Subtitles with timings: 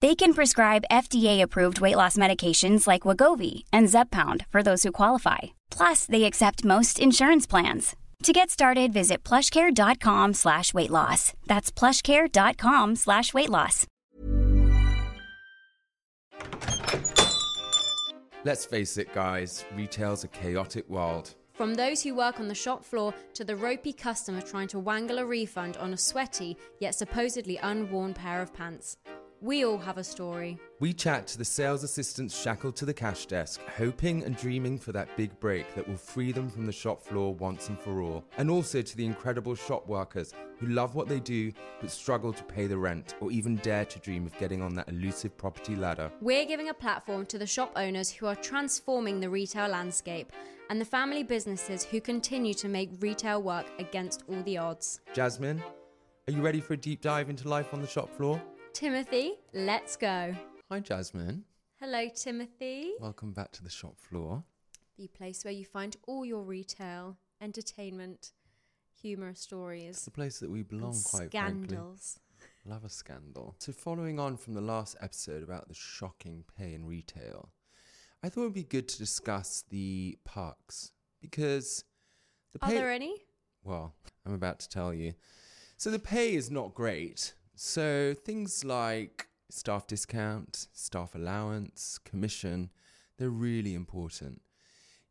[0.00, 5.38] They can prescribe FDA-approved weight loss medications like Wegovy and Zepbound for those who qualify.
[5.70, 7.96] Plus, they accept most insurance plans.
[8.22, 11.32] To get started, visit plushcare.com slash weight loss.
[11.46, 13.86] That's plushcare.com slash weight loss.
[18.44, 21.34] Let's face it, guys, retail's a chaotic world.
[21.52, 25.18] From those who work on the shop floor to the ropey customer trying to wangle
[25.18, 28.96] a refund on a sweaty yet supposedly unworn pair of pants.
[29.42, 30.58] We all have a story.
[30.80, 34.92] We chat to the sales assistants shackled to the cash desk, hoping and dreaming for
[34.92, 38.22] that big break that will free them from the shop floor once and for all.
[38.36, 42.44] And also to the incredible shop workers who love what they do but struggle to
[42.44, 46.12] pay the rent or even dare to dream of getting on that elusive property ladder.
[46.20, 50.32] We're giving a platform to the shop owners who are transforming the retail landscape
[50.68, 55.00] and the family businesses who continue to make retail work against all the odds.
[55.14, 55.62] Jasmine,
[56.28, 58.40] are you ready for a deep dive into life on the shop floor?
[58.72, 60.34] Timothy, let's go.
[60.70, 61.44] Hi, Jasmine.
[61.80, 62.92] Hello, Timothy.
[63.00, 64.44] Welcome back to the shop floor.
[64.96, 68.32] The place where you find all your retail, entertainment,
[69.00, 69.96] humorous stories.
[69.96, 71.78] It's the place that we belong, and quite frankly.
[72.64, 73.54] Love a scandal.
[73.58, 77.50] So, following on from the last episode about the shocking pay in retail,
[78.22, 81.84] I thought it would be good to discuss the parks because
[82.52, 82.76] the Are pay.
[82.76, 83.16] there any?
[83.64, 83.94] Well,
[84.24, 85.14] I'm about to tell you.
[85.76, 87.34] So, the pay is not great.
[87.62, 92.70] So, things like staff discount, staff allowance, commission,
[93.18, 94.40] they're really important.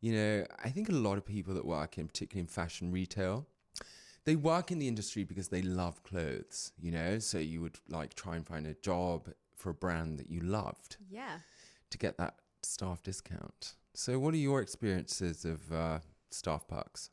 [0.00, 3.46] You know, I think a lot of people that work in, particularly in fashion retail,
[4.24, 7.20] they work in the industry because they love clothes, you know?
[7.20, 10.96] So you would like try and find a job for a brand that you loved
[11.08, 11.38] Yeah.
[11.90, 12.34] to get that
[12.64, 13.74] staff discount.
[13.94, 16.00] So, what are your experiences of uh,
[16.32, 17.10] staff perks?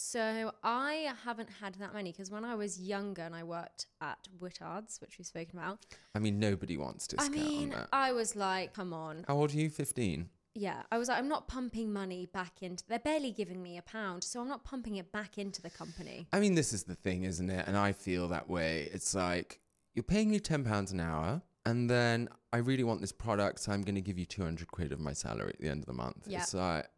[0.00, 4.28] So I haven't had that many because when I was younger and I worked at
[4.40, 5.80] Whittards, which we've spoken about,
[6.14, 7.88] I mean, nobody wants I discount mean, on that.
[7.92, 9.24] I was like, come on.
[9.26, 9.68] How old are you?
[9.68, 10.28] 15?
[10.54, 12.84] Yeah, I was like, I'm not pumping money back into.
[12.88, 16.28] They're barely giving me a pound, so I'm not pumping it back into the company.
[16.32, 17.66] I mean, this is the thing, isn't it?
[17.66, 18.88] And I feel that way.
[18.92, 19.58] It's like
[19.94, 23.72] you're paying me ten pounds an hour, and then I really want this product, so
[23.72, 25.86] I'm going to give you two hundred quid of my salary at the end of
[25.86, 26.24] the month.
[26.26, 26.42] Yeah.
[26.42, 26.88] It's like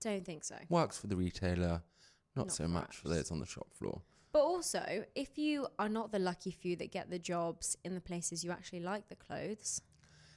[0.00, 0.56] Don't think so.
[0.68, 1.82] works for the retailer,
[2.36, 3.14] not, Not so for much for us.
[3.14, 4.02] those on the shop floor.
[4.32, 8.00] But also, if you are not the lucky few that get the jobs in the
[8.00, 9.82] places you actually like the clothes,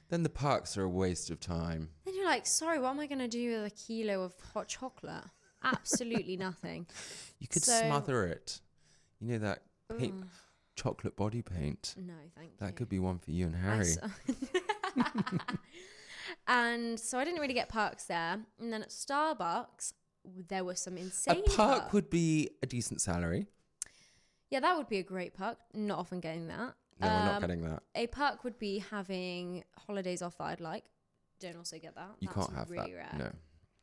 [0.08, 1.90] Then the perks are a waste of time.
[2.04, 4.68] then you're like, sorry, what am I going to do with a kilo of hot
[4.68, 5.24] chocolate?
[5.62, 6.86] Absolutely nothing.
[7.38, 8.60] You could So- smother it.
[9.20, 9.62] You know that
[9.98, 10.28] paint, mm.
[10.76, 11.94] chocolate body paint.
[11.96, 12.56] No, thank you.
[12.66, 13.86] That could be one for you and I Harry.
[13.86, 13.98] s-
[16.46, 18.38] and so I didn't really get perks there.
[18.60, 19.92] And then at Starbucks,
[20.48, 21.42] there were some insane.
[21.46, 21.92] A perks.
[21.92, 23.46] would be a decent salary.
[24.50, 25.58] Yeah, that would be a great perk.
[25.74, 26.74] Not often getting that.
[27.00, 27.82] No, we're not Um, getting that.
[27.94, 30.84] A perk would be having holidays off that I'd like.
[31.40, 32.10] Don't also get that.
[32.20, 32.96] You That's can't have really that.
[32.98, 33.14] Rare.
[33.18, 33.32] No,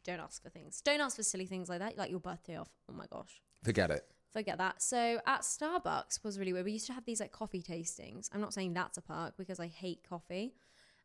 [0.06, 0.82] Don't ask for things.
[0.82, 2.70] Don't ask for silly things like that, like your birthday off.
[2.90, 3.42] Oh my gosh.
[3.64, 4.06] forget it.
[4.32, 4.82] Forget that.
[4.82, 6.64] So at Starbucks was really weird.
[6.66, 8.30] We used to have these like coffee tastings.
[8.34, 10.56] I'm not saying that's a perk because I hate coffee.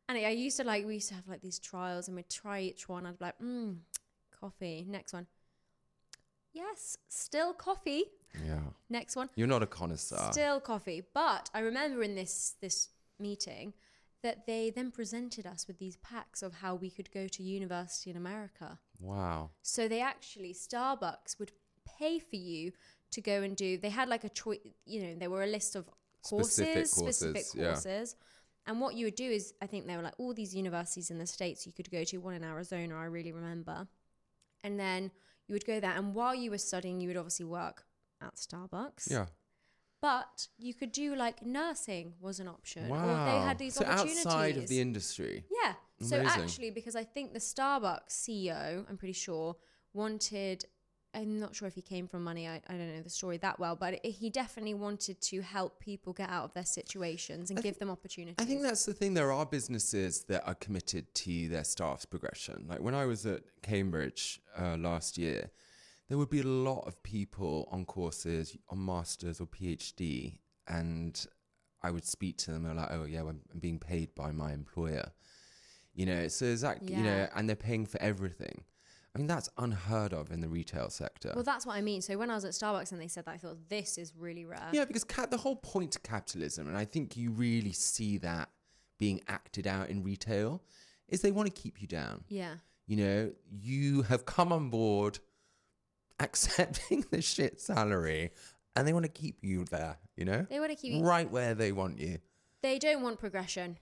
[0.08, 2.60] And I used to like we used to have like these trials and we'd try
[2.60, 3.06] each one.
[3.06, 3.78] I'd be like, mmm,
[4.40, 4.86] coffee.
[4.88, 5.26] Next one.
[6.52, 8.04] Yes, still coffee.
[8.46, 8.60] Yeah,
[8.90, 9.28] Next one.
[9.34, 10.28] you're not a connoisseur.
[10.32, 11.02] Still coffee.
[11.12, 13.72] But I remember in this this meeting
[14.22, 18.10] that they then presented us with these packs of how we could go to university
[18.10, 18.78] in America.
[18.98, 19.50] wow.
[19.62, 21.52] So they actually Starbucks would
[21.98, 22.72] pay for you
[23.12, 23.76] to go and do.
[23.78, 24.58] They had like a choice.
[24.84, 25.88] You know, there were a list of
[26.22, 28.24] courses, Specific specific courses, yeah.
[28.66, 31.18] And what you would do is, I think there were like all these universities in
[31.18, 33.86] the States you could go to, one in Arizona, I really remember.
[34.64, 35.12] And then
[35.46, 35.92] you would go there.
[35.92, 37.84] And while you were studying, you would obviously work
[38.20, 39.10] at Starbucks.
[39.10, 39.26] Yeah.
[40.02, 42.88] But you could do like nursing was an option.
[42.88, 43.04] Wow.
[43.04, 44.26] Or they had these so opportunities.
[44.26, 45.44] outside of the industry.
[45.50, 45.74] Yeah.
[46.00, 46.28] Amazing.
[46.28, 49.56] So actually, because I think the Starbucks CEO, I'm pretty sure,
[49.94, 50.64] wanted.
[51.14, 52.46] I'm not sure if he came from money.
[52.46, 55.80] I, I don't know the story that well, but it, he definitely wanted to help
[55.80, 58.36] people get out of their situations and give them opportunities.
[58.38, 59.14] I think that's the thing.
[59.14, 62.66] There are businesses that are committed to their staff's progression.
[62.68, 65.50] Like when I was at Cambridge uh, last year,
[66.08, 70.38] there would be a lot of people on courses, on masters or PhD,
[70.68, 71.26] and
[71.82, 72.64] I would speak to them.
[72.64, 75.12] They're like, "Oh yeah, I'm, I'm being paid by my employer."
[75.94, 78.64] You know, so exactly, you know, and they're paying for everything.
[79.16, 81.32] I mean, that's unheard of in the retail sector.
[81.34, 82.02] Well, that's what I mean.
[82.02, 84.44] So when I was at Starbucks and they said that, I thought this is really
[84.44, 84.68] rare.
[84.74, 88.50] Yeah, because ca- the whole point of capitalism, and I think you really see that
[88.98, 90.62] being acted out in retail,
[91.08, 92.24] is they want to keep you down.
[92.28, 92.56] Yeah.
[92.86, 95.18] You know, you have come on board
[96.20, 98.32] accepting the shit salary,
[98.74, 99.96] and they want to keep you there.
[100.16, 101.02] You know, They want to keep you.
[101.02, 102.18] right where they want you.
[102.62, 103.78] They don't want progression.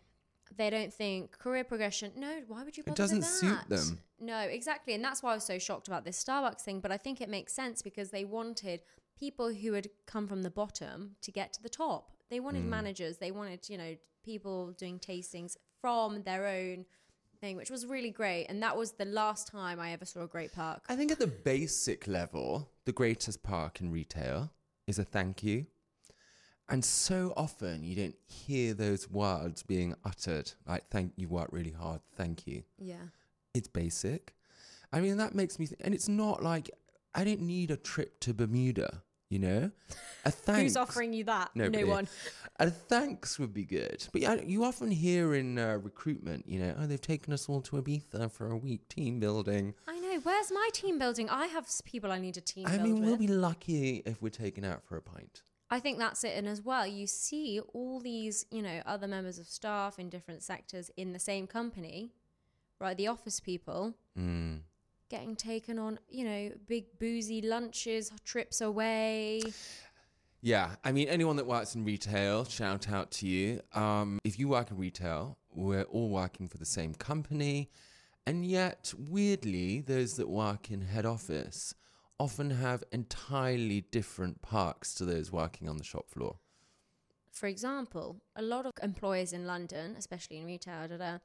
[0.56, 2.12] They don't think career progression.
[2.16, 2.82] No, why would you?
[2.82, 4.00] Bother It doesn't suit them.
[4.20, 6.80] No, exactly, and that's why I was so shocked about this Starbucks thing.
[6.80, 8.82] But I think it makes sense because they wanted
[9.18, 12.12] people who had come from the bottom to get to the top.
[12.30, 12.70] They wanted hmm.
[12.70, 13.18] managers.
[13.18, 16.86] They wanted you know people doing tastings from their own
[17.40, 18.46] thing, which was really great.
[18.46, 20.84] And that was the last time I ever saw a great park.
[20.88, 24.50] I think at the basic level, the greatest park in retail
[24.86, 25.66] is a thank you.
[26.68, 31.72] And so often you don't hear those words being uttered like, thank you, worked really
[31.72, 32.62] hard, thank you.
[32.78, 32.96] Yeah.
[33.52, 34.34] It's basic.
[34.92, 36.70] I mean, that makes me, th- and it's not like
[37.14, 39.70] I don't need a trip to Bermuda, you know?
[40.24, 40.62] A thanks.
[40.62, 41.50] Who's offering you that?
[41.54, 41.84] Nobody.
[41.84, 42.08] No one.
[42.58, 44.06] A thanks would be good.
[44.12, 47.60] But yeah, you often hear in uh, recruitment, you know, oh, they've taken us all
[47.62, 49.74] to Ibiza for a week, team building.
[49.86, 50.20] I know.
[50.22, 51.28] Where's my team building?
[51.28, 54.64] I have people I need a team I mean, we'll be lucky if we're taken
[54.64, 55.42] out for a pint.
[55.74, 56.34] I think that's it.
[56.36, 60.44] And as well, you see all these, you know, other members of staff in different
[60.44, 62.12] sectors in the same company,
[62.80, 62.96] right?
[62.96, 64.60] The office people Mm.
[65.08, 69.42] getting taken on, you know, big boozy lunches, trips away.
[70.40, 73.60] Yeah, I mean, anyone that works in retail, shout out to you.
[73.72, 77.68] Um, if you work in retail, we're all working for the same company.
[78.26, 81.74] And yet, weirdly, those that work in head office
[82.18, 86.38] often have entirely different perks to those working on the shop floor.
[87.30, 91.18] For example, a lot of employers in London, especially in retail, da, da,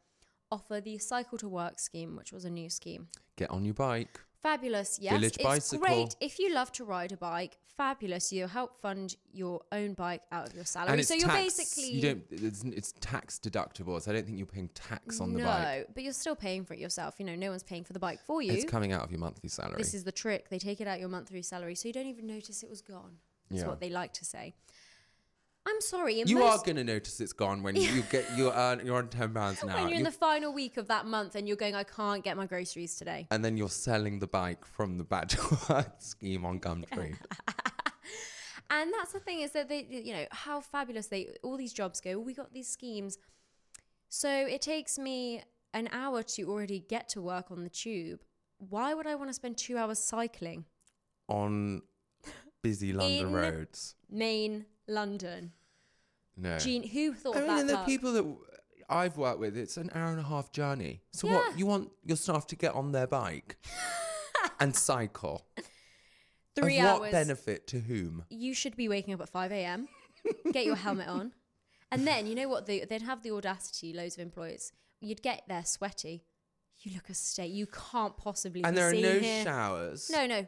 [0.51, 3.07] offer the cycle to work scheme, which was a new scheme.
[3.35, 4.21] Get on your bike.
[4.41, 5.13] Fabulous, yes.
[5.13, 5.85] Village it's bicycle.
[5.85, 7.57] great if you love to ride a bike.
[7.77, 10.91] Fabulous, you help fund your own bike out of your salary.
[10.91, 11.57] and it's so you're tax.
[11.57, 12.23] basically you don't.
[12.29, 15.63] It's, it's tax deductible, so I don't think you're paying tax on the bike.
[15.63, 17.15] no, but you're still paying for it yourself.
[17.19, 18.51] You know, no one's paying for the bike for you.
[18.53, 19.77] It's coming out of your monthly salary.
[19.77, 20.49] This is the trick.
[20.49, 23.17] They take it out your monthly salary, so you don't even notice it was gone.
[23.49, 23.67] That's Yeah.
[23.69, 24.55] what they like to say.
[25.65, 26.23] I'm sorry.
[26.25, 28.97] You most, are going to notice it's gone when you get you earn uh, you're
[28.97, 29.81] on ten pounds an hour.
[29.81, 32.37] when you're in the final week of that month and you're going, I can't get
[32.37, 33.27] my groceries today.
[33.31, 37.15] and then you're selling the bike from the back to work scheme on Gumtree.
[38.71, 41.99] And that's the thing is that they, you know, how fabulous they all these jobs
[41.99, 42.19] go.
[42.19, 43.17] We got these schemes,
[44.09, 45.41] so it takes me
[45.73, 48.19] an hour to already get to work on the tube.
[48.59, 50.65] Why would I want to spend two hours cycling?
[51.29, 51.81] on
[52.61, 53.95] busy London roads.
[54.09, 55.51] Main London.
[56.37, 56.57] No.
[56.57, 57.59] Gene, who thought I mean, that?
[57.61, 57.85] and the part?
[57.87, 58.25] people that
[58.89, 61.01] I've worked with, it's an hour and a half journey.
[61.11, 61.35] So Yeah.
[61.35, 61.57] what?
[61.59, 63.57] You want your staff to get on their bike
[64.59, 65.45] and cycle?
[66.55, 66.99] Three of hours.
[67.01, 68.25] what benefit to whom?
[68.29, 69.87] you should be waking up at 5 a.m.,
[70.51, 71.33] get your helmet on.
[71.91, 72.67] And then, you know what?
[72.67, 74.71] They, they'd have the audacity, loads of employers.
[75.01, 76.23] You'd get there sweaty.
[76.81, 77.49] You look a state.
[77.49, 79.43] You can't possibly And be there are seen no here.
[79.43, 80.07] showers.
[80.13, 80.45] No, no.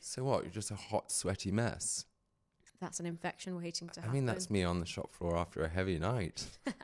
[0.00, 0.44] So what?
[0.44, 2.06] You're just a hot, sweaty mess.
[2.80, 4.10] That's an infection waiting to happen.
[4.10, 6.46] I mean, that's me on the shop floor after a heavy night.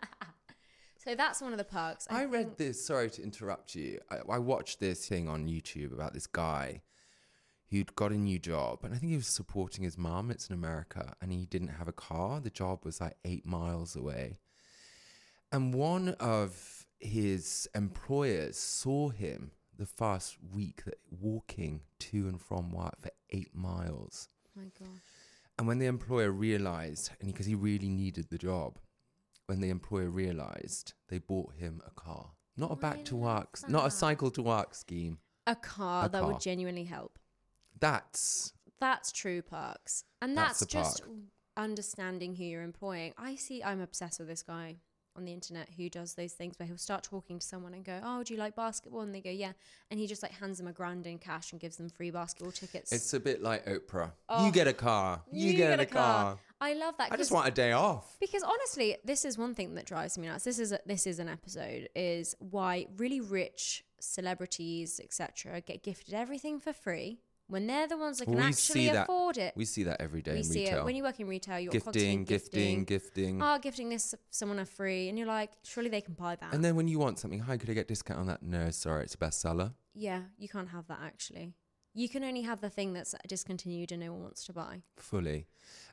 [1.05, 2.07] So that's one of the perks.
[2.09, 2.83] I read think- this.
[2.87, 4.01] Sorry to interrupt you.
[4.11, 6.81] I, I watched this thing on YouTube about this guy
[7.71, 10.31] who'd got a new job, and I think he was supporting his mum.
[10.31, 12.41] It's in America, and he didn't have a car.
[12.41, 14.39] The job was like eight miles away,
[15.53, 22.71] and one of his employers saw him the first week that walking to and from
[22.71, 24.31] work for eight miles.
[24.57, 25.01] Oh my God.
[25.59, 28.79] And when the employer realized, and because he really needed the job,
[29.47, 32.31] when the employer realized, they bought him a car.
[32.57, 35.19] Not a back to work, not a cycle to work scheme.
[35.47, 36.33] A car A that car.
[36.33, 37.19] would genuinely help.
[37.81, 40.05] That's That's true parks.
[40.23, 41.03] And That's that's, the just
[41.57, 43.13] understanding who you're employing.
[43.19, 43.63] I see.
[43.63, 44.77] I'm obsessed with this guy
[45.17, 48.01] on the internet who does those things where he'll start talking to someone and go,
[48.03, 49.53] "Oh, do you like basketball?" And they go, "Yeah,"
[49.91, 52.53] and he just like hands them a grand in cash and gives them free basketball
[52.53, 52.93] tickets.
[52.93, 54.13] It's a bit like Oprah.
[54.29, 54.47] Oh.
[54.47, 55.23] you get a car.
[55.31, 56.39] You, get, a car.
[56.61, 57.13] I love that.
[57.13, 58.17] I just want a day off.
[58.21, 60.45] because honestly, this is one thing that drives me nuts.
[60.45, 65.61] This is a, this is an episode is why really rich celebrities etc.
[65.63, 69.53] get gifted everything for free when they're the ones that can we actually afford it.
[69.57, 70.81] We see that every day We in see retail.
[70.81, 71.59] it when you work in retail.
[71.61, 73.43] You're gifting, constantly gifting, gifting.
[73.43, 76.55] Oh, gifting this someone a free, and you're like, surely they can buy that.
[76.55, 78.43] and then when you want something, hi, could I get discount on that?
[78.43, 79.75] No, sorry, it's a bestseller.
[79.95, 81.53] yeah, you can't have that actually.
[81.97, 84.83] You can only have the thing that's discontinued and no one wants to buy.
[84.97, 85.47] fully.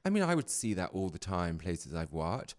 [0.04, 2.56] I mean, I would see that all the time places I've worked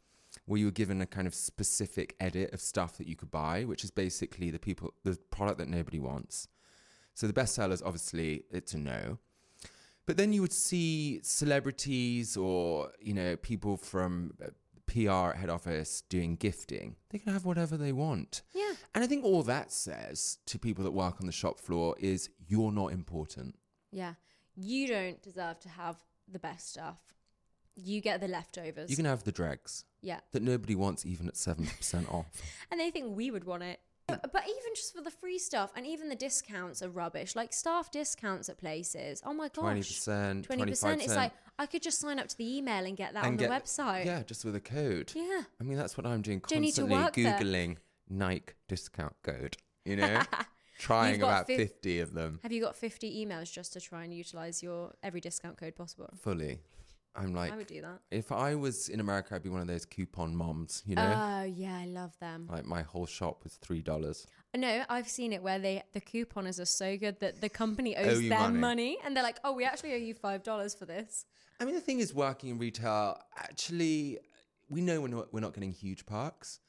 [0.47, 3.65] where you were given a kind of specific edit of stuff that you could buy,
[3.65, 6.49] which is basically the people the product that nobody wants.
[7.15, 9.19] So the bestsellers, obviously, it's a no.
[10.07, 14.49] But then you would see celebrities or, you know, people from uh,
[14.87, 16.97] PR at head office doing gifting.
[17.11, 18.43] They can have whatever they want.
[18.53, 18.73] Yeah.
[18.95, 22.31] And I think all that says to people that work on the shop floor is
[22.49, 23.55] you're not important.
[23.93, 24.15] Yeah.
[24.57, 25.97] You don't deserve to have
[26.31, 26.99] the best stuff.
[27.75, 28.91] You get the leftovers.
[28.91, 29.85] You can have the dregs.
[30.03, 30.21] yeah.
[30.33, 32.27] that nobody wants even at 70% off.
[32.71, 33.81] And they think we would want it.
[34.07, 37.35] But even just for the free stuff and even the discounts are rubbish.
[37.37, 39.23] Like staff discounts at places.
[39.25, 39.77] Oh my gosh.
[39.77, 41.01] 20%, 20%.
[41.03, 43.39] It's like I could just sign up to the email and get that on And
[43.39, 44.05] the website.
[44.05, 45.13] Yeah, just with a code.
[45.15, 45.43] Yeah.
[45.61, 47.39] I mean, that's what I'm doing Don't need to constantly work there.
[47.39, 47.77] Googling
[48.09, 50.23] Nike discount code, you know?
[50.79, 54.13] Trying about fif- 50 of them Have you got 50 emails just to try and
[54.13, 56.11] utilize your every discount code possible?
[56.21, 56.59] fully.
[57.15, 58.01] I'm like, I would do that.
[58.11, 61.13] if I was in America, I'd be one of those coupon moms, you know?
[61.15, 62.49] Oh, yeah, I love them.
[62.51, 64.27] like my whole shop was $3.
[64.57, 68.03] No, I've seen it where they the couponers are so good that the company Owe
[68.03, 68.59] owes you them money.
[68.61, 68.99] money.
[69.05, 71.25] and they're like, "Oh, we actually owe you five dollars for this."
[71.61, 74.19] I mean, the thing is, working in retail, actually,
[74.69, 76.61] we know we're not, we're not getting huge parks,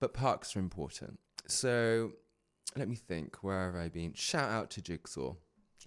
[0.00, 1.18] but parks are important.
[1.46, 2.12] So
[2.76, 3.42] let me think.
[3.42, 4.12] Where have I been?
[4.14, 5.34] Shout out to Jigsaw.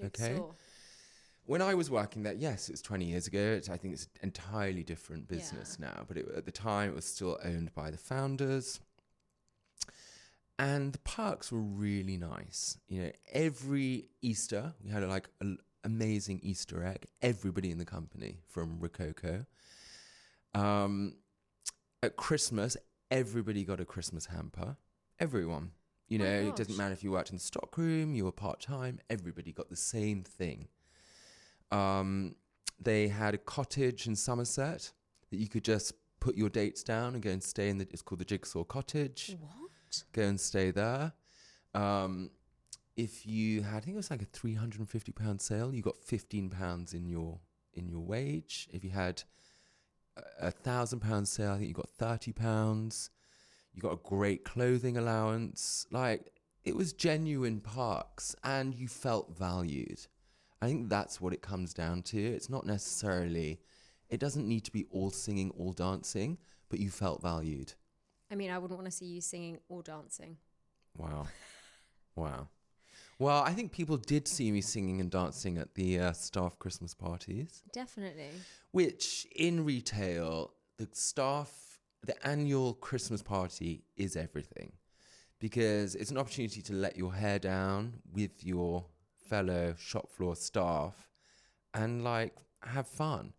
[0.04, 0.30] Okay.
[0.30, 0.52] Jigsaw.
[1.50, 3.40] When I was working there, yes, it was 20 years ago.
[3.40, 6.96] It's, I think it's an entirely different business now, but it, at the time, it
[6.96, 8.80] was still owned by the founders.
[10.60, 12.78] And the parks were really nice.
[12.88, 17.08] You know, every Easter, we had like an amazing Easter egg.
[17.20, 19.48] Everybody in the company, from Rococo.
[20.54, 21.16] Um,
[22.04, 22.78] at Christmas,
[23.10, 24.78] everybody got a Christmas hamper.
[25.20, 25.72] Everyone.
[26.10, 28.60] You My know, it doesn't matter if you worked in the stockroom, you were part
[28.60, 30.68] time, everybody got the same thing.
[31.72, 32.36] Um,
[32.80, 34.92] they had a cottage in Somerset
[35.30, 37.78] that you could just put your dates down and go and stay in.
[37.78, 39.36] The, it's called the Jigsaw Cottage.
[39.40, 40.04] What?
[40.14, 41.14] Go and stay there.
[41.74, 42.32] Um,
[42.96, 45.74] if you had, I think it was like a three hundred and fifty pound sale,
[45.74, 47.40] you got fifteen pounds in your
[47.74, 48.68] in your wage.
[48.72, 49.24] If you had
[50.18, 53.10] a- a thousand pound sale, I think you got thirty pounds.
[53.74, 55.86] You got a great clothing allowance.
[55.92, 56.34] Like
[56.66, 60.08] it was genuine parks, and you felt valued.
[60.62, 62.20] I think that's what it comes down to.
[62.22, 63.60] It's not necessarily.
[64.10, 66.38] It doesn't need to be all singing, all dancing,
[66.70, 67.74] but you felt valued.
[68.32, 70.38] I mean, I wouldn't want to see you singing or dancing.
[70.98, 71.28] Wow.
[72.16, 72.50] Wow.
[73.18, 76.94] Well, I think people did see me singing and dancing at the uh, staff Christmas
[76.94, 78.30] parties, Definitely.
[78.72, 84.72] which in retail, the staff, the annual Christmas party is everything
[85.40, 88.86] because it's an opportunity to let your hair down with your
[89.30, 90.96] fellow shop floor staff
[91.74, 93.34] and like have fun.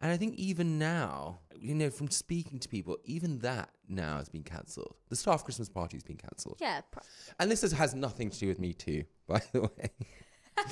[0.00, 4.28] And I think even now, you know, from speaking to people, even that now has
[4.28, 4.96] been cancelled.
[5.10, 6.58] The staff Christmas party has been cancelled.
[6.60, 6.80] Yeah.
[6.90, 7.02] Pro-
[7.38, 9.90] And this is, has nothing to do with me too, by the way.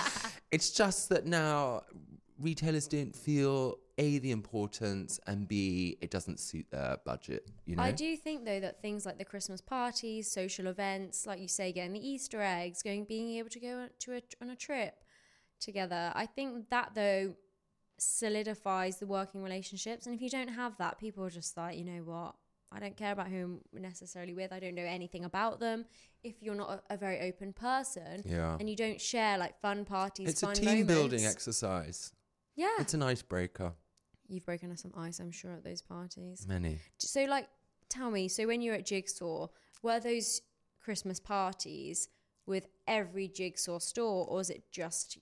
[0.50, 1.82] it's just that now
[2.40, 7.82] retailers don't feel A, the importance, and B, it doesn't suit their budget, you know?
[7.82, 11.70] I do think though that things like the Christmas parties, social events, like you say,
[11.70, 14.94] getting the Easter eggs, going, being able to go to a, on a trip
[15.60, 16.12] together.
[16.14, 17.34] I think that though
[17.98, 20.06] solidifies the working relationships.
[20.06, 22.34] And if you don't have that, people are just like, you know what?
[22.72, 24.52] I don't care about who I'm necessarily with.
[24.52, 25.84] I don't know anything about them.
[26.22, 28.56] If you're not a, a very open person Yeah.
[28.60, 32.12] and you don't share like fun parties, It's a fun team building exercise.
[32.56, 32.68] Yeah.
[32.78, 33.72] It's an icebreaker.
[34.30, 36.46] You've broken us some ice, I'm sure, at those parties.
[36.48, 36.78] Many.
[36.98, 37.48] So, like,
[37.88, 39.48] tell me, so when you're at Jigsaw,
[39.82, 40.40] were those
[40.80, 42.08] Christmas parties
[42.46, 45.18] with every Jigsaw store, or was it just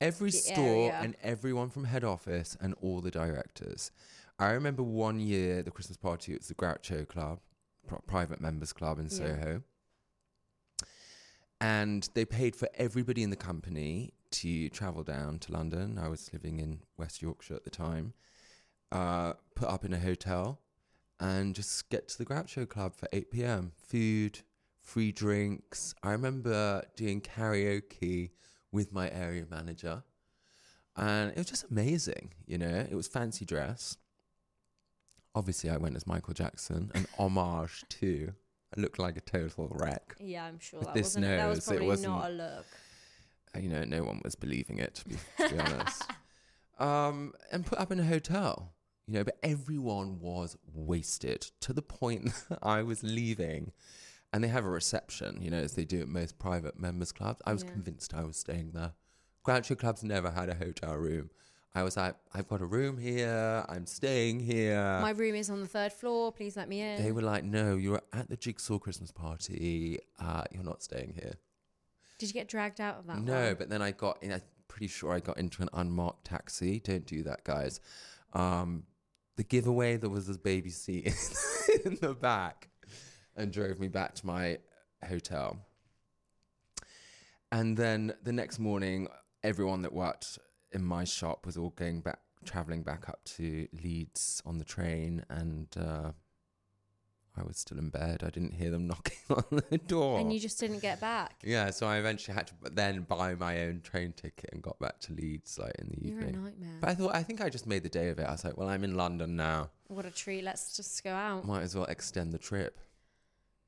[0.00, 0.58] Every store
[0.90, 0.98] area.
[1.02, 3.90] and everyone from head office and all the directors.
[4.38, 7.40] I remember one year, the Christmas party, it was the Groucho Club,
[7.86, 9.10] pri- private members club in Yeah.
[9.10, 9.62] Soho.
[11.60, 15.98] And they paid for everybody in the company to travel down to London.
[15.98, 18.14] I was living in West Yorkshire at the time.
[18.92, 20.60] uh, put up in a hotel
[21.18, 23.72] and just get to the Groucho Club for 8 p.m.
[23.76, 24.40] Food,
[24.80, 25.94] free drinks.
[26.02, 28.30] I remember doing karaoke
[28.70, 30.04] with my area manager,
[30.94, 32.32] and it was just amazing.
[32.46, 33.96] You know, it was fancy dress.
[35.34, 38.32] Obviously, I went as Michael Jackson, an homage to.
[38.76, 40.16] I looked like a total wreck.
[40.18, 41.24] Yeah, I'm sure With that this wasn't.
[41.26, 42.66] that was nose, it probably wasn't- not a look.
[43.58, 46.02] You know, no one was believing it, to be, to be honest.
[46.78, 48.74] Um, and put up in a hotel,
[49.06, 53.72] you know, but everyone was wasted to the point that I was leaving.
[54.32, 57.40] And they have a reception, you know, as they do at most private members clubs.
[57.46, 57.70] I was Yeah.
[57.70, 58.92] convinced I was staying there.
[59.46, 61.30] Groucho Clubs never had a hotel room.
[61.74, 63.64] I was like, I've got a room here.
[63.70, 64.98] I'm staying here.
[65.00, 66.30] My room is on the third floor.
[66.32, 67.02] Please let me in.
[67.02, 69.98] they were like, no, you're at the Jigsaw Christmas party.
[70.18, 71.36] Uh, you're not staying here.
[72.18, 73.18] Did you get dragged out of that?
[73.18, 73.54] No, one?
[73.58, 74.32] but then I got in.
[74.32, 76.80] I'm pretty sure I got into an unmarked taxi.
[76.80, 77.80] Don't do that, guys.
[78.32, 78.84] Um,
[79.36, 81.06] the giveaway there was this baby seat
[81.84, 82.68] in the back,
[83.36, 84.58] and drove me back to my
[85.06, 85.58] hotel.
[87.52, 89.08] And then the next morning,
[89.42, 90.38] everyone that worked
[90.72, 95.24] in my shop was all going back, traveling back up to Leeds on the train,
[95.30, 96.12] and uh,
[97.38, 98.22] I was still in bed.
[98.24, 100.18] I didn't hear them knocking on the door.
[100.18, 101.34] and you just didn't get back.
[101.44, 104.98] Yeah, so I eventually had to then buy my own train ticket and got back
[105.00, 106.34] to Leeds like in the evening.
[106.34, 106.78] You're a nightmare.
[106.80, 108.24] But I thought I think I just made the day of it.
[108.24, 109.70] I was like, well, I'm in London now.
[109.88, 110.42] What a treat.
[110.44, 111.44] Let's just go out.
[111.44, 112.78] Might as well extend the trip.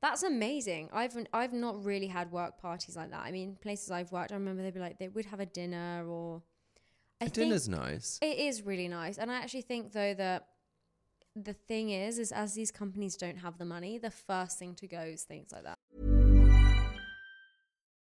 [0.01, 0.89] That's amazing.
[0.93, 3.21] I've I've not really had work parties like that.
[3.25, 6.05] I mean, places I've worked, I remember they'd be like they would have a dinner
[6.07, 6.41] or.
[7.21, 8.17] I A dinner's nice.
[8.21, 10.47] it is really nice, and I actually think though that
[11.35, 14.87] the thing is, is as these companies don't have the money, the first thing to
[14.87, 15.77] go is things like that.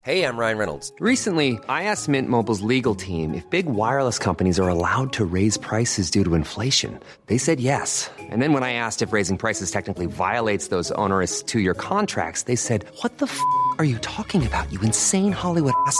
[0.01, 0.93] Hey, I'm Ryan Reynolds.
[1.01, 5.57] Recently, I asked Mint Mobile's legal team if big wireless companies are allowed to raise
[5.57, 6.97] prices due to inflation.
[7.25, 8.09] They said yes.
[8.17, 12.43] And then when I asked if raising prices technically violates those onerous two year contracts,
[12.43, 13.39] they said, What the f
[13.77, 16.00] are you talking about, you insane Hollywood ass?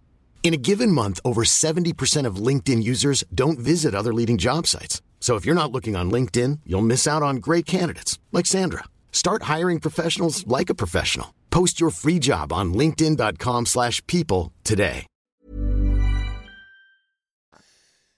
[0.43, 5.01] In a given month, over 70% of LinkedIn users don't visit other leading job sites.
[5.21, 8.83] So if you're not looking on LinkedIn, you'll miss out on great candidates like Sandra.
[9.11, 11.33] Start hiring professionals like a professional.
[11.51, 15.05] Post your free job on linkedin.com/people slash people today.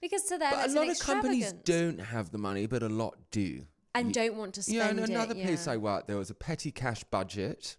[0.00, 3.16] Because to them, But a lot of companies don't have the money, but a lot
[3.30, 3.66] do.
[3.94, 5.08] and Y- don't want to spend Yeah, and it.
[5.10, 5.72] another place yeah.
[5.74, 7.76] I worked, there was a petty cash budget,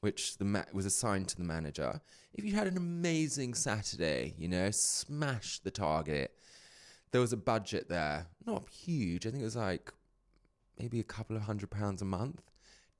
[0.00, 2.00] which the ma- was assigned to the manager.
[2.34, 6.34] If you had an amazing Saturday, you know, smash the target.
[7.10, 9.26] There was a budget there, not huge.
[9.26, 9.92] I think it was like
[10.78, 12.42] maybe a couple of hundred pounds a month.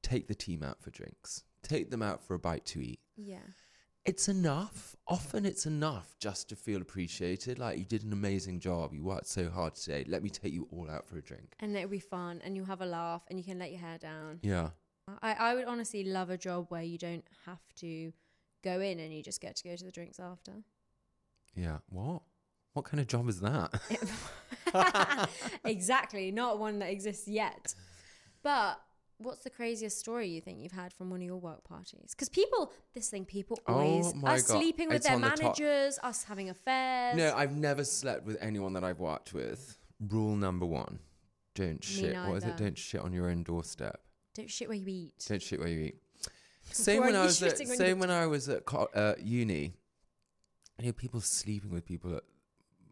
[0.02, 1.44] Take the team out for drinks.
[1.62, 3.00] Take them out for a bite to eat.
[3.16, 3.38] Yeah.
[4.04, 4.96] It's enough.
[5.06, 7.58] Often it's enough just to feel appreciated.
[7.58, 8.94] Like you did an amazing job.
[8.94, 10.04] You worked so hard today.
[10.08, 11.54] Let me take you all out for a drink.
[11.60, 13.98] And it'll be fun, and you'll have a laugh, and you can let your hair
[13.98, 14.38] down.
[14.42, 14.70] Yeah.
[15.20, 18.12] I, I would honestly love a job where you don't have to
[18.62, 20.52] go in and you just get to go to the drinks after.
[21.54, 21.78] Yeah.
[21.88, 22.22] What?
[22.74, 25.28] What kind of job is that?
[25.64, 27.74] exactly, not one that exists yet.
[28.42, 28.80] But
[29.18, 32.12] what's the craziest story you think you've had from one of your work parties?
[32.12, 35.22] Because people, this thing, people Oh always my us God, sleeping with it's their on
[35.22, 37.16] the managers, us having affairs.
[37.16, 39.76] no, I've never slept with anyone that I've worked with.
[40.08, 41.00] Rule number one:
[41.54, 42.16] don't shit.
[42.16, 42.56] What is it?
[42.56, 44.00] Don't shit on your own doorstep.
[44.34, 45.14] don't shit where you eat.
[45.28, 45.96] Don't shit where you eat.
[46.72, 49.72] Same when I was at, same when I was at co- uh, uni.
[50.80, 52.22] You know, people sleeping with people at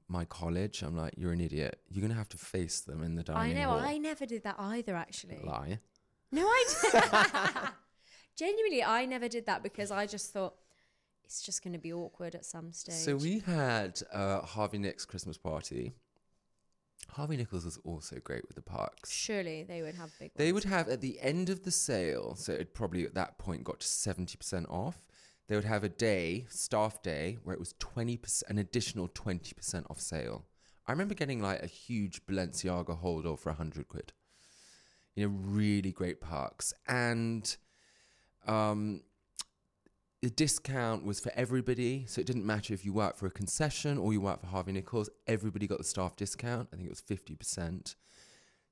[0.08, 0.82] my college.
[0.82, 1.80] I'm like, you're an idiot.
[1.88, 3.56] You're gonna have to face them in the dining.
[3.56, 3.70] I know.
[3.70, 3.80] hall.
[3.80, 4.94] I never did that either.
[4.96, 5.78] Actually, Lie.
[6.32, 6.64] no, I
[7.62, 7.70] did.
[8.36, 10.54] Genuinely, I never did that because I just thought
[11.24, 12.94] it's just going to be awkward at some stage.
[12.94, 15.92] So we had uh, Harvey Nicks Christmas party.
[17.08, 19.10] Harvey Nichols was also great with the parks.
[19.10, 20.32] surely they would have big.
[20.36, 20.64] They ones.
[20.64, 23.80] would have at the end of the sale, so it probably at that point got
[23.80, 24.98] to seventy percent off.
[25.48, 29.54] They would have a day, staff day, where it was twenty percent, an additional twenty
[29.54, 30.44] percent off sale.
[30.86, 34.12] I remember getting like a huge Balenciaga holder for a hundred quid.
[35.14, 37.56] You know, really great parks, and
[38.46, 39.02] um,
[40.22, 43.98] the discount was for everybody, so it didn't matter if you worked for a concession
[43.98, 45.10] or you worked for Harvey Nichols.
[45.26, 46.68] Everybody got the staff discount.
[46.72, 47.94] I think it was fifty percent.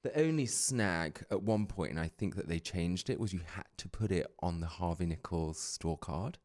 [0.03, 3.41] The only snag at one point, and I think that they changed it, was you
[3.55, 6.39] had to put it on the Harvey Nichols store card.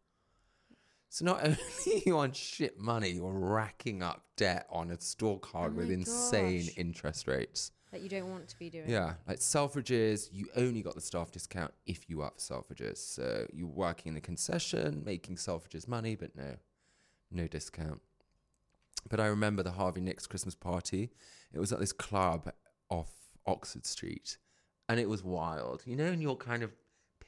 [1.09, 5.39] So not only are you on shit money, you're racking up debt on a store
[5.39, 6.77] card Oh with my insane gosh.
[6.77, 7.71] interest rates.
[7.91, 8.87] That you don't want to be doing.
[8.89, 12.97] Yeah, like Selfridges, you only got the staff discount if you work for Selfridges.
[12.97, 16.55] So you're working in the concession, making Selfridges money, but no,
[17.31, 18.01] no discount.
[19.09, 21.09] But I remember the Harvey Nicks Christmas party.
[21.51, 22.51] It was at this club
[22.89, 23.09] off
[23.47, 24.37] Oxford Street,
[24.87, 25.81] and it was wild.
[25.85, 26.71] You know, and you're kind of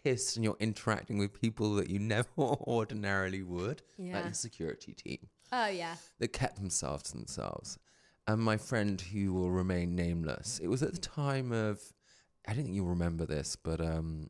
[0.04, 4.28] pissed and you're interacting with people that you never ordinarily would, like Yeah.
[4.30, 5.96] the security team Oh yeah.
[6.20, 7.78] that kept themselves to themselves.
[8.28, 11.82] And my friend, who will remain nameless, it was at the time of,
[12.48, 14.30] I don't think you'll remember this, but um,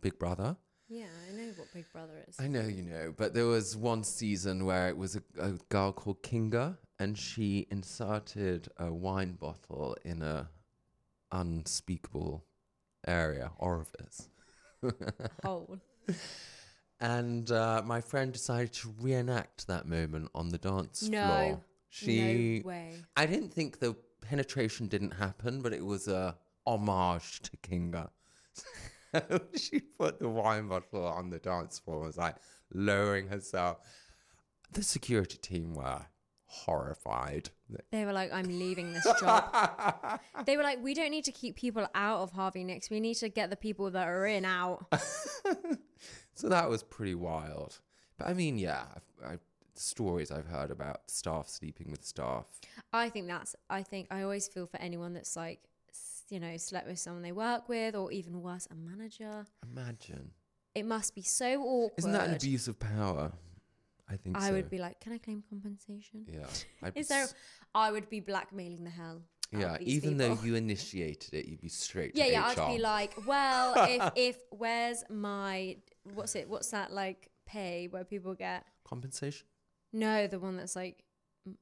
[0.00, 0.56] Big Brother.
[0.88, 2.36] Yeah, I know what Big Brother is.
[2.40, 5.92] I know you know, but there was one season where it was a, a girl
[5.92, 10.48] called Kinga, and she inserted a wine bottle in a
[11.32, 12.44] unspeakable
[13.06, 14.28] area orifice.
[15.44, 15.78] Hole.
[16.98, 21.20] And uh, my friend decided to reenact that moment on the dance No.
[21.20, 21.60] floor.
[21.96, 22.94] She, no way.
[23.16, 28.10] I didn't think the penetration didn't happen, but it was a homage to Kinga.
[29.12, 32.36] So she put the wine bottle on the dance floor, and was like
[32.72, 33.78] lowering herself.
[34.72, 36.02] The security team were
[36.44, 37.50] horrified.
[37.92, 40.20] They were like, I'm leaving this job.
[40.46, 42.90] they were like, we don't need to keep people out of Harvey Nicks.
[42.90, 44.86] We need to get the people that are in out.
[46.36, 47.80] So that was pretty wild.
[48.18, 49.40] But I mean, yeah, I've, I've,
[49.78, 52.46] stories I've heard about staff sleeping with staff.
[52.92, 55.60] I think that's, I think, I always feel for anyone that's like,
[56.28, 59.46] you know, slept with someone they work with, or even worse, a manager.
[59.70, 60.30] Imagine.
[60.74, 61.98] It must be so awkward.
[61.98, 63.32] Isn't that an abuse of power?
[64.08, 64.52] I think I so.
[64.52, 66.26] would be like, can I claim compensation?
[66.28, 66.90] Yeah.
[66.94, 67.26] Is there?
[67.74, 69.22] I would be blackmailing the hell.
[69.52, 72.52] Yeah, even though you initiated it, you'd be straight Yeah, yeah.
[72.52, 72.60] HR.
[72.60, 75.76] I'd be like, well, if if where's my
[76.14, 76.48] what's it?
[76.48, 78.64] What's that like pay where people get?
[78.84, 79.46] compensation.
[79.92, 81.02] No, the one that's like
[81.46, 81.56] m-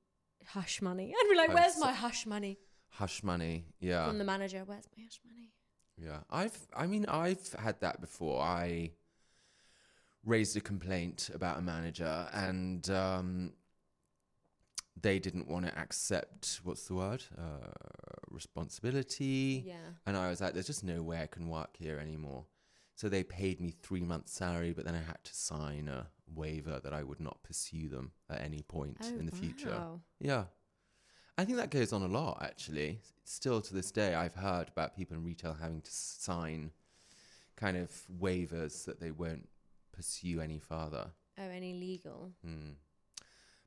[0.47, 1.15] hush money.
[1.19, 2.59] I'd be like, Oh, where's so- my hush money
[2.91, 3.65] Hush money.
[3.81, 4.07] Yeah.
[4.07, 4.63] from the manager?
[4.65, 5.51] Where's my hush money?
[5.97, 6.57] Yeah, I've.
[6.77, 8.41] I mean, I've had that before.
[8.43, 8.93] I
[10.25, 13.53] raised a complaint about a manager, and um,
[15.01, 17.69] they didn't want to accept what's the word uh,
[18.31, 19.65] responsibility.
[19.67, 19.75] Yeah.
[20.07, 22.45] And I was like, "There's just no way I can work here anymore."
[22.97, 26.81] So they paid me three months' salary, but then I had to sign a waiver
[26.83, 29.83] that I would not pursue them at any point Oh, in the future.
[30.21, 30.45] Yeah.
[31.37, 33.01] I think that goes on a lot, actually.
[33.25, 36.71] Still to this day, I've heard about people in retail having to sign
[37.57, 39.49] kind of waivers that they won't
[39.93, 41.11] pursue any further.
[41.39, 42.31] Oh, any legal?
[42.45, 42.71] Hmm.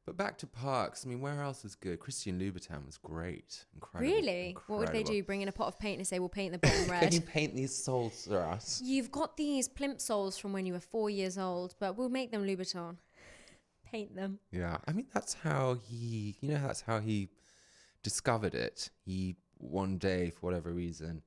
[0.08, 1.06] But back to parks.
[1.06, 2.00] I mean, where else is good?
[2.00, 3.66] Christian Louboutin was great.
[3.76, 4.10] Incredible.
[4.10, 4.56] Really?
[4.68, 5.22] What would they do?
[5.22, 7.20] Bring in a pot of paint and say, "We'll paint the bottom red." Can you
[7.20, 8.82] paint these soles for us?
[8.82, 12.46] You've got these plimsolls from when you were four years old, but we'll make them
[12.46, 12.96] Louboutin.
[13.84, 14.40] Paint them.
[14.50, 17.28] Yeah, I mean that's how he, you know, that's how he
[18.02, 18.90] discovered it.
[19.04, 21.22] He one day, for whatever reason,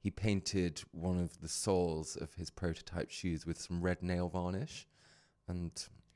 [0.00, 4.86] he painted one of the soles of his prototype shoes with some red nail varnish,
[5.48, 5.72] and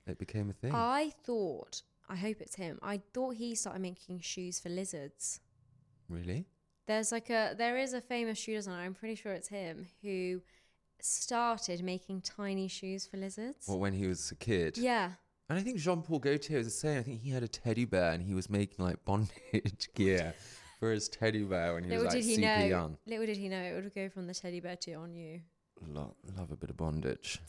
[0.07, 0.75] it became a thing.
[0.75, 1.81] I thought.
[2.13, 2.79] I hope it's him.
[2.83, 5.41] I thought he started making shoes for lizards.
[6.09, 6.47] really?
[6.87, 8.83] There's like a there is a famous shoe designer.
[8.83, 10.43] I'm pretty sure it's him who
[11.01, 13.67] started making tiny shoes for lizards.
[13.69, 14.77] Well, when he was a kid.
[14.79, 15.13] Yeah.
[15.49, 16.99] And I think Jean Paul Gaultier was the same.
[16.99, 20.35] I think he had a teddy bear and he was making like bondage gear
[20.81, 22.65] for his teddy bear when he Little was like did he super know.
[22.67, 22.99] young.
[23.07, 25.41] Little did he know it would go from the teddy bear to on you.
[25.89, 27.41] Lo- love a bit of bondage.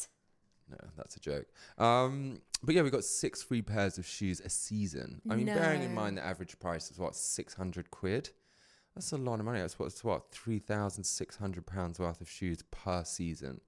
[0.69, 1.47] No, that's a joke.
[1.77, 5.21] Um, but yeah, we got six free pairs of shoes a season.
[5.29, 8.29] I mean, bearing in mind the average price is what six hundred quid.
[8.95, 9.59] That's a lot of money.
[9.59, 13.61] That's what it's what three thousand six hundred pounds worth of shoes per season.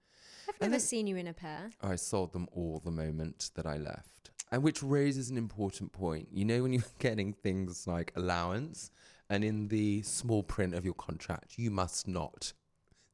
[0.47, 1.71] I've never seen you in a pair.
[1.81, 4.31] I sold them all the moment that I left.
[4.51, 6.29] And which raises an important point.
[6.31, 8.91] You know, when you're getting things like allowance,
[9.29, 12.53] and in the small print of your contract, you must not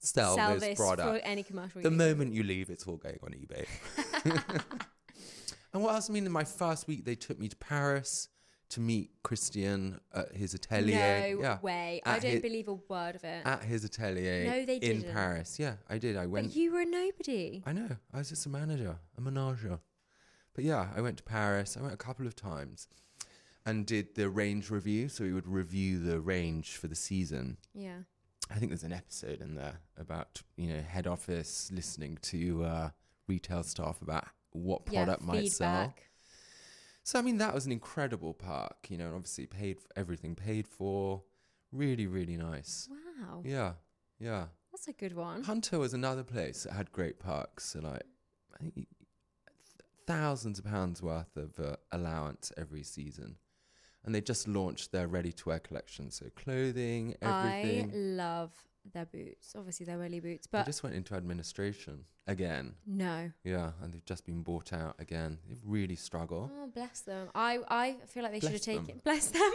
[0.02, 1.08] sell, Sell this this product.
[1.10, 1.98] for any commercial The use.
[1.98, 3.66] moment you leave, it's all going on eBay.
[5.74, 6.10] and what else?
[6.10, 8.28] I mean, in my first week, they took me to Paris
[8.70, 11.36] to meet Christian at his atelier.
[11.36, 12.02] No yeah, way.
[12.06, 13.46] I don't his- believe a word of it.
[13.46, 15.12] At his atelier No, they in didn't.
[15.14, 15.60] Paris.
[15.60, 16.16] Yeah, I did.
[16.18, 16.48] I went.
[16.48, 17.64] but you were a nobody.
[17.66, 17.90] I know.
[18.14, 19.80] I was just a manager, a menager.
[20.54, 21.78] But yeah, I went to Paris.
[21.78, 22.88] I went a couple of times
[23.66, 25.08] and did the range review.
[25.10, 27.58] So we would review the range for the season.
[27.74, 28.00] Yeah.
[28.52, 32.90] I think there's an episode in there about, you know, head office listening to uh,
[33.28, 35.94] retail staff about what product yeah, might sell.
[37.04, 40.36] So, I mean, that was an incredible park, you know, and obviously paid for everything
[40.36, 41.24] paid for.
[41.72, 42.90] Really, really nice.
[42.92, 43.42] Wow.
[43.46, 43.74] Yeah,
[44.20, 44.46] yeah.
[44.72, 45.44] That's a good one.
[45.44, 47.66] Hunter was another place that had great parks.
[47.66, 48.04] So like,
[48.54, 48.88] I think
[50.06, 53.38] thousands of pounds worth of uh, allowance every season,
[54.06, 56.12] and they just launched their ready-to-wear collection.
[56.12, 57.92] So clothing, everything.
[57.92, 58.52] I love
[58.94, 59.54] their boots.
[59.58, 62.76] Obviously, they're welly boots, they but just went into administration again.
[62.86, 63.32] no.
[63.44, 65.38] Yeah, and they've just been bought out again.
[65.48, 66.52] They really struggle.
[66.54, 67.30] Oh, bless them.
[67.36, 69.02] I, I feel like they should have taken.
[69.04, 69.42] Bless them.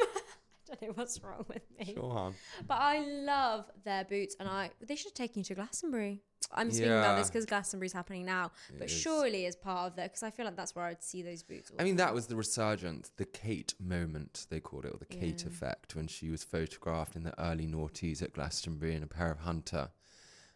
[0.69, 1.95] I don't know what's wrong with me.
[1.95, 2.33] Sure.
[2.67, 6.23] But I love their boots, and I they should have taken you to Glastonbury.
[6.53, 8.93] I'm speaking about this because Glastonbury's happening now, It but is.
[8.97, 11.71] surely as part of that, because I feel like that's where I'd see those boots.
[11.71, 12.15] all I mean, the that time.
[12.15, 15.49] was the resurgence, the Kate moment, they called it, or the Kate Yeah.
[15.49, 19.41] effect, when she was photographed in the early noughties at Glastonbury in a pair of
[19.41, 19.91] Hunter,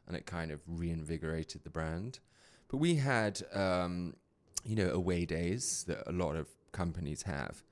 [0.06, 2.20] and it kind of reinvigorated the brand.
[2.68, 4.14] But we had, um,
[4.64, 7.62] you know, away days that a lot of companies have.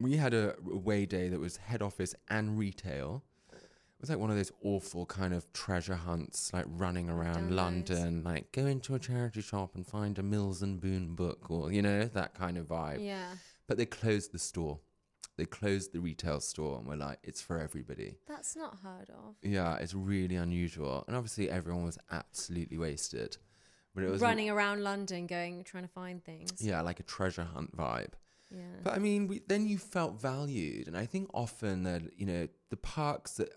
[0.00, 3.24] We had a away day that was head office and retail.
[4.04, 7.56] Was like one of those awful kind of treasure hunts, like running around.
[7.56, 11.72] London, like go into a charity shop and find a Mills and Boon book, or
[11.72, 13.02] you know that kind of vibe.
[13.02, 13.28] Yeah,
[13.66, 14.80] But they closed the store.
[15.38, 18.16] They closed the retail store, and we're like, it's for everybody.
[18.28, 19.36] that's not heard of.
[19.42, 23.38] Yeah, it's really unusual, and obviously everyone was absolutely wasted.
[23.94, 26.60] But it was Running around London, going trying to find things.
[26.60, 28.12] yeah, like a treasure hunt vibe.
[28.50, 28.60] yeah.
[28.82, 32.48] But I mean, we, then you felt valued, and I think often that you know
[32.68, 33.48] the parks that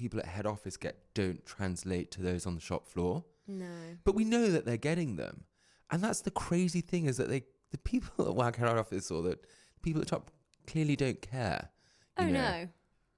[0.00, 3.24] people at head office get don't translate to those on the shop floor.
[3.46, 3.66] no.
[4.04, 5.44] But we know that they're getting them,
[5.90, 9.10] and that's the crazy thing is that they the people at work at head office
[9.10, 9.38] or that
[9.82, 10.30] people at the top
[10.66, 11.70] clearly don't care.
[12.18, 12.30] Oh know?
[12.32, 12.68] no.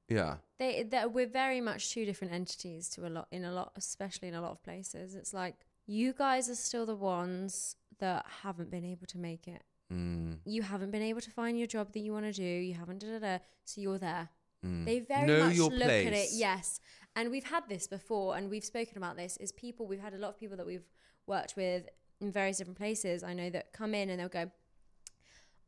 [0.09, 3.73] Yeah, They, they we're very much two different entities to a lot in a lot,
[3.77, 5.15] especially in a lot of places.
[5.15, 5.55] It's like
[5.87, 9.63] you guys are still the ones that haven't been able to make it.
[9.91, 12.43] mm, You haven't been able to find your job that you want to do.
[12.69, 13.39] You haven't da da da.
[13.65, 14.29] So you're there.
[14.65, 14.85] Mm.
[14.85, 16.07] They very know much your look place.
[16.07, 16.29] at it.
[16.33, 16.81] Yes,
[17.17, 19.37] and we've had this before, and we've spoken about this.
[19.39, 20.89] Is people we've had a lot of people that we've
[21.27, 21.89] worked with
[22.21, 23.23] in various different places.
[23.23, 24.51] I know that come in and they'll go,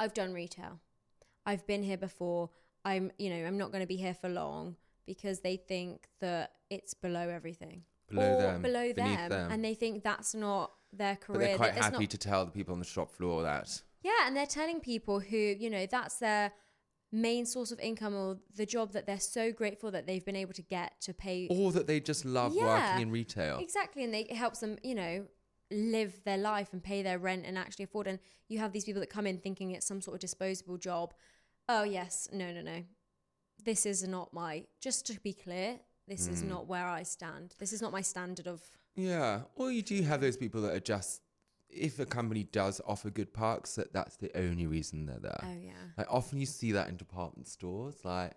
[0.00, 0.80] "I've done retail.
[1.46, 2.50] I've been here before.
[2.84, 4.76] I'm, you know, I'm not going to be here for long
[5.06, 9.50] because they think that it's below everything, Below or them, below them, them.
[9.50, 11.38] and they think that's not their career.
[11.38, 13.82] But they're quite happy not- to tell the people on the shop floor that.
[14.02, 16.52] yeah, and they're telling people who, you know, that's their
[17.14, 20.52] main source of income or the job that they're so grateful that they've been able
[20.52, 21.46] to get to pay.
[21.50, 23.58] Or that they just love Yeah, working in retail.
[23.58, 25.26] Exactly, and they, it helps them, you know,
[25.70, 28.06] live their life and pay their rent and actually afford.
[28.06, 31.14] And you have these people that come in thinking it's some sort of disposable job.
[31.68, 32.82] Oh yes, no, no, no.
[33.64, 34.64] This is not my.
[34.80, 36.48] Just to be clear, this is Mm.
[36.48, 37.54] not where I stand.
[37.58, 38.60] This is not my standard of.
[38.96, 39.42] Yeah.
[39.56, 41.22] Or you do have those people that are just,
[41.74, 45.40] if a company does offer good parks, that that's the only reason they're there.
[45.42, 45.72] Oh yeah.
[45.98, 48.32] Like often you see that in department stores, like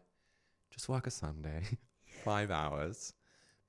[0.72, 1.64] just work a Sunday,
[2.24, 3.14] five hours,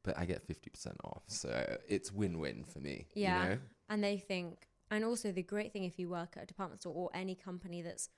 [0.04, 3.06] but I get fifty percent off, so it's win-win for me.
[3.14, 3.42] Yeah.
[3.42, 3.58] You know?
[3.90, 6.94] And they think, and also the great thing if you work at a department store
[6.94, 8.08] or any company that's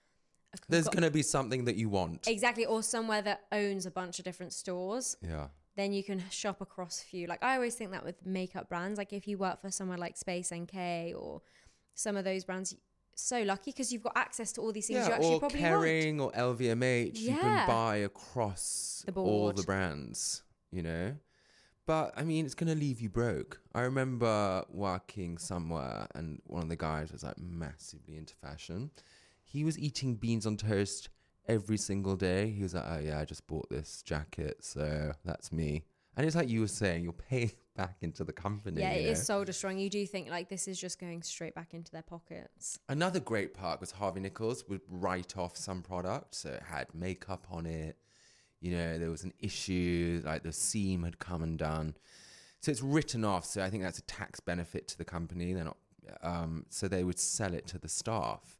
[0.54, 2.26] a- There's got- to be something that you want.
[2.26, 5.48] exactly, or somewhere that owns a bunch of different stores, Yeah.
[5.76, 7.26] Then you can shop across a few.
[7.26, 10.16] Like I always think that with makeup brands, like if you work for somewhere like
[10.16, 11.42] Space NK or
[11.94, 12.74] some of those brands,
[13.14, 15.62] so lucky because you've got access to all these things you Yeah, actually or probably
[15.62, 15.82] want.
[15.84, 17.34] Kering or LVMH, yeah.
[17.34, 21.16] you can buy across The all the brands, you know.
[21.86, 23.60] But I mean, it's gonna leave you broke.
[23.74, 28.90] I remember working somewhere, and one of the guys was like massively into fashion.
[29.44, 31.08] He was eating beans on toast
[31.50, 32.50] every single day.
[32.50, 35.84] He was like, "Oh yeah, I just bought this jacket, so that's me."
[36.16, 38.80] And it's like you were saying, you're paying back into the company.
[38.80, 39.36] Yeah, it is know?
[39.36, 39.78] soul destroying.
[39.78, 42.78] You do think like this is just going straight back into their pockets.
[42.88, 46.34] Another great part was Harvey Nichols would write off some product.
[46.34, 47.96] So it had makeup on it.
[48.60, 51.94] You know, there was an issue, like the seam had come undone.
[52.60, 53.46] So it's written off.
[53.46, 55.54] So I think that's a tax benefit to the company.
[55.54, 55.78] They're not,
[56.22, 58.58] um, so they would sell it to the staff.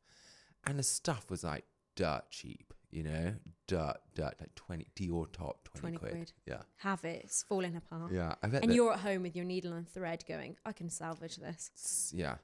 [0.67, 1.65] And the stuff was like
[1.97, 3.35] dirt cheap, you know,
[3.67, 6.13] dirt, dirt, like 20, Dior top, 20, 20 quid.
[6.13, 6.33] quid.
[6.47, 6.63] Yeah.
[6.79, 7.23] Have it.
[7.25, 8.13] It's falling apart.
[8.13, 8.35] Yeah.
[8.43, 11.37] I bet And you're at home with your needle and thread going, I can salvage
[11.37, 12.13] this.
[12.15, 12.37] yeah.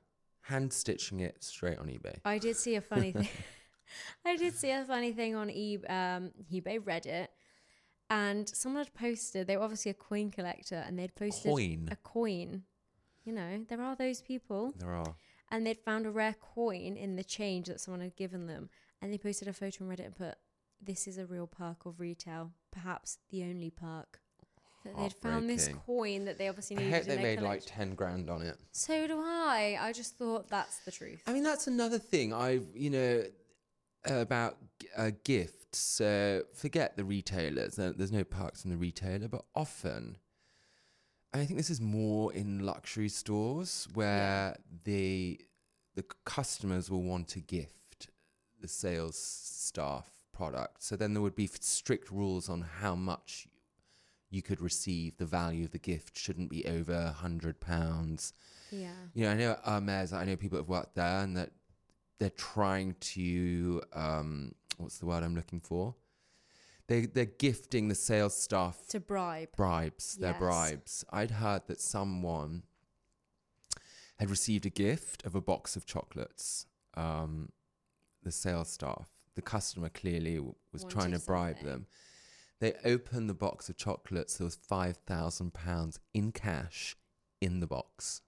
[0.43, 2.19] Hand stitching it straight on eBay.
[2.25, 3.29] I did see a funny thing.
[4.25, 7.29] I did see a funny thing on e- um, eBay, Reddit,
[8.11, 9.47] and someone had posted.
[9.49, 11.89] They were obviously a coin collector, and they'd posted Coin.
[11.91, 12.63] a coin.
[13.25, 15.17] You know, there are those people, There are.
[15.51, 18.71] and they'd found a rare coin in the change that someone had given them,
[19.07, 20.35] and they posted a photo on Reddit and put,
[20.81, 24.21] "This is a real perk of retail, perhaps the only perk."
[24.85, 26.95] That they'd found this coin that they obviously I needed.
[26.95, 28.57] hope they made like 10 grand on it.
[28.71, 29.77] So do I.
[29.81, 31.23] I just thought that's the truth.
[31.27, 33.25] I mean, that's another thing I've, you know,
[34.05, 34.59] about
[34.97, 35.75] uh, gift.
[35.75, 37.77] So forget the retailers.
[37.77, 40.19] There's no perks in the retailer, but often,
[41.33, 45.41] I think this is more in luxury stores where the
[45.97, 47.76] the customers will want a gift
[48.67, 50.83] the sales staff product.
[50.83, 53.47] So then there would be strict rules on how much
[54.29, 55.17] you could receive.
[55.17, 58.33] The value of the gift shouldn't be over a hundred pounds.
[58.73, 58.89] Yeah.
[59.15, 61.51] You know, I know at Hermes, I know people have worked there and that
[62.19, 65.95] they're trying to, um, what's the word I'm looking for?
[66.89, 69.51] They, they're gifting the sales staff To bribe.
[69.57, 70.17] bribes.
[70.17, 71.05] They're bribes.
[71.11, 72.63] I'd heard that someone
[74.19, 76.67] had received a gift of a box of chocolates.
[76.95, 77.51] Um,
[78.27, 81.71] the sales staff, the customer clearly w- was trying to bribe something.
[81.73, 81.87] them.
[82.59, 84.37] They opened the box of chocolates.
[84.37, 86.97] There was five thousand pounds in cash
[87.41, 88.23] in the box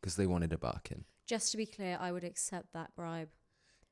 [0.00, 1.04] because they wanted a Birkin.
[1.26, 3.28] Just to be clear, I would accept that bribe.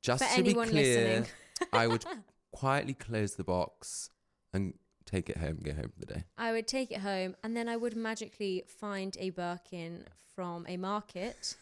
[0.00, 1.26] Just For to be anyone clear, listening.
[1.72, 2.04] I would
[2.52, 4.10] quietly close the box
[4.52, 4.74] and
[5.06, 6.24] take it home go home for the day.
[6.36, 10.04] I would take it home and then I would magically find a Birkin
[10.36, 11.56] from a market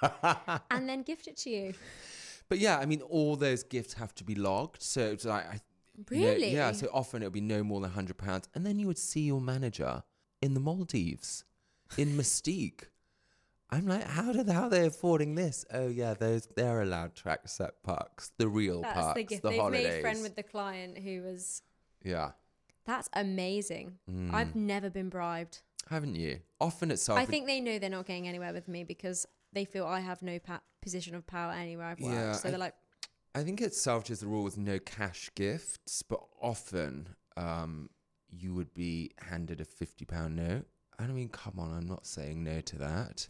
[0.70, 1.74] and then gift it to you.
[2.52, 4.82] But yeah, I mean, all those gifts have to be logged.
[4.82, 5.60] So it's like, I,
[6.10, 6.52] Really?
[6.52, 6.72] yeah.
[6.72, 9.20] So often it would be no more than hundred pounds, and then you would see
[9.22, 10.02] your manager
[10.42, 11.44] in the Maldives,
[11.96, 12.90] in Mustique.
[13.70, 15.64] I'm like, how did how are they affording this?
[15.72, 19.42] Oh yeah, those they're allowed to accept parks, the real That's parks, the gift.
[19.44, 19.86] the They've holidays.
[19.88, 21.62] made friend with the client who was.
[22.04, 22.32] yeah,
[22.84, 23.96] That's amazing.
[24.10, 24.34] Mm.
[24.34, 25.62] I've never been bribed.
[25.88, 26.40] haven't you?
[26.60, 27.18] Often it's self.
[27.18, 30.22] I think they know they're not going anywhere with me because they feel I have
[30.22, 32.14] no pa- position of power anywhere I've worked.
[32.14, 32.74] Yeah, so I- they're like,
[33.34, 37.88] I think itself just the rule with no cash gifts, but often um,
[38.30, 40.66] you would be handed a fifty pound note.
[40.98, 43.26] I mean, come on, I'm not saying no to that.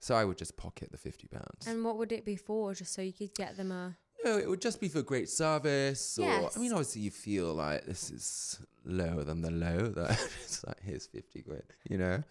[0.00, 1.66] So I would just pocket the fifty pounds.
[1.66, 2.74] and what would it be for?
[2.74, 3.96] Just so you could get them a.
[4.24, 7.86] No, it would just be for great service, or I mean, obviously you feel like
[7.86, 9.78] this is lower than the low.
[9.88, 10.10] That
[10.42, 12.22] it's like here's fifty quid, you know.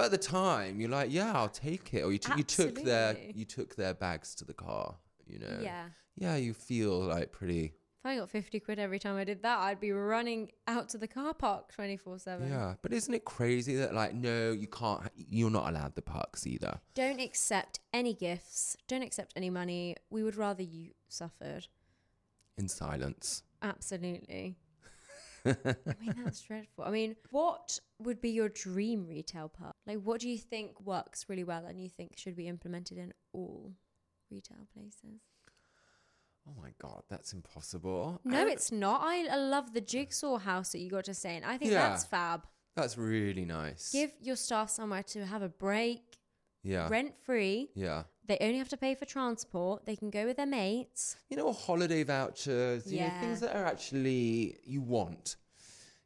[0.00, 2.00] But at the time, you're like, yeah, I'll take it.
[2.04, 5.58] Or you, t- you took their you took their bags to the car, you know.
[5.60, 5.88] Yeah.
[6.16, 7.74] Yeah, you feel like pretty.
[8.02, 10.98] If I got 50 quid every time I did that, I'd be running out to
[10.98, 12.48] the car park 24 7.
[12.48, 15.02] Yeah, but isn't it crazy that like no, you can't.
[15.14, 16.80] You're not allowed the parks either.
[16.94, 18.78] Don't accept any gifts.
[18.88, 19.96] Don't accept any money.
[20.08, 21.66] We would rather you suffered.
[22.56, 23.42] In silence.
[23.60, 24.56] Absolutely.
[25.44, 25.54] I
[26.00, 26.84] mean, that's dreadful.
[26.84, 29.74] I mean, what would be your dream retail park?
[29.90, 33.12] Like, what do you think works really well and you think should be implemented in
[33.32, 33.72] all
[34.30, 35.20] retail places?
[36.48, 38.20] Oh my god, that's impossible.
[38.24, 39.00] No, it's not.
[39.04, 41.42] I, I love the jigsaw house that you got to stay in.
[41.44, 41.88] I think Yeah.
[41.88, 42.46] that's fab.
[42.76, 43.90] That's really nice.
[43.92, 46.02] Give your staff somewhere to have a break,
[46.62, 47.70] yeah, rent free.
[47.74, 48.04] yeah.
[48.26, 49.86] They only have to pay for transport.
[49.86, 51.16] They can go with their mates.
[51.28, 52.86] You know, holiday vouchers.
[52.92, 53.20] You know, Yeah.
[53.20, 55.34] things that are actually you want.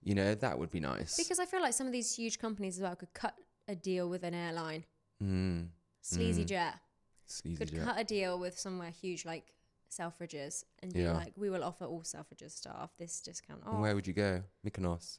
[0.03, 1.17] You know, that would be nice.
[1.19, 3.35] Because I feel like some of these huge companies as well could cut
[3.69, 4.85] a deal with an airline.
[5.23, 5.69] mm,
[6.03, 6.49] Sleazy Mm.
[6.49, 6.75] Jet
[7.27, 7.85] sleazy could jet.
[7.85, 9.55] cut a deal with somewhere huge like
[9.91, 11.13] Selfridges and be Yeah.
[11.15, 13.63] like, we will offer all Selfridges staff this discount.
[13.65, 14.43] And Oh, where would you go?
[14.67, 15.19] Mykonos.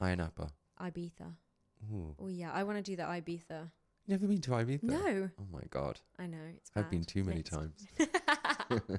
[0.00, 0.50] Ayia Napa.
[0.80, 1.34] Ibiza.
[1.92, 2.14] Ooh.
[2.18, 3.70] Oh yeah, I want to do the Ibiza.
[4.08, 4.82] Never been to Ibiza?
[4.82, 5.30] No.
[5.38, 6.00] Oh my god.
[6.18, 6.70] I know it's.
[6.74, 7.86] I've been too many It's- times.